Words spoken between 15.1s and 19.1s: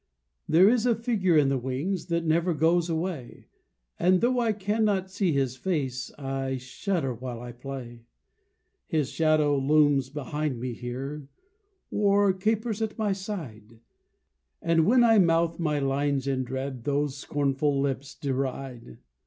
mouth my lines in dread, Those scornful lips deride.